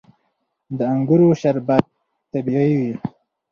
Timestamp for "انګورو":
0.93-1.27